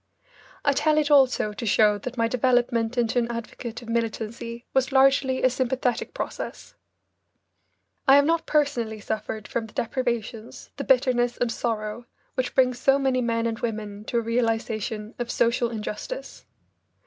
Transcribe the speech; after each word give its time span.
I 0.65 0.73
tell 0.73 0.97
it 0.97 1.11
also 1.11 1.53
to 1.53 1.65
show 1.67 1.99
that 1.99 2.17
my 2.17 2.27
development 2.27 2.97
into 2.97 3.19
an 3.19 3.29
advocate 3.31 3.83
of 3.83 3.89
militancy 3.89 4.65
was 4.73 4.91
largely 4.91 5.43
a 5.43 5.49
sympathetic 5.51 6.11
process. 6.15 6.73
I 8.07 8.15
have 8.15 8.25
not 8.25 8.47
personally 8.47 8.99
suffered 8.99 9.47
from 9.47 9.67
the 9.67 9.73
deprivations, 9.73 10.71
the 10.77 10.83
bitterness 10.83 11.37
and 11.37 11.51
sorrow 11.51 12.07
which 12.33 12.55
bring 12.55 12.73
so 12.73 12.97
many 12.97 13.21
men 13.21 13.45
and 13.45 13.59
women 13.59 14.03
to 14.05 14.17
a 14.17 14.21
realisation 14.21 15.13
of 15.19 15.29
social 15.29 15.69
injustice. 15.69 16.47